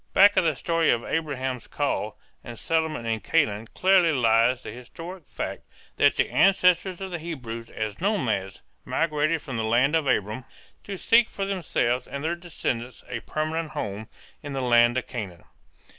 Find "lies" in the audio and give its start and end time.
4.11-4.63